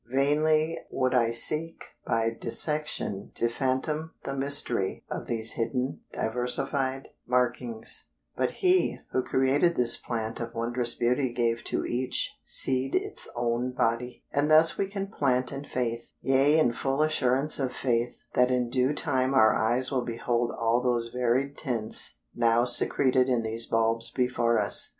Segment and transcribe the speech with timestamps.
[0.09, 8.07] Vainly would I seek by dissection to fathom the mystery of these hidden diversified markings,
[8.35, 13.73] but He who created this plant of wondrous beauty gave to each "seed its own
[13.73, 18.49] body," and thus we can plant in faith yea in full assurance of faith that
[18.49, 23.67] in due time our eyes will behold all those varied tints now secreted in these
[23.67, 24.89] bulbs before us.